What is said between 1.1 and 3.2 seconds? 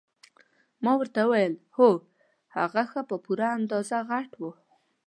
وویل هو هغه ښه په